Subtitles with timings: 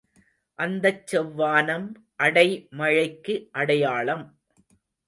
[0.59, 1.87] அத்தச் செவ்வானம்
[2.15, 2.47] அடை
[2.71, 4.25] மழைக்கு அடையாளம்.